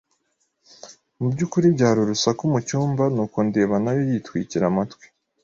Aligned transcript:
Mu 1.19 1.27
byukuri 1.33 1.67
byari 1.75 1.97
urusaku 2.01 2.41
mu 2.51 2.59
cyumba 2.67 3.03
nuko 3.13 3.37
ndeba 3.47 3.75
nayo 3.83 4.01
yitwikira 4.09 4.65
amatwi. 4.71 5.05